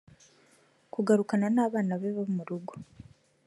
kagakurana 0.91 1.47
n 1.55 1.57
abana 1.65 1.93
be 2.01 2.09
bo 2.15 2.23
mu 2.35 2.41
rugo 2.47 2.73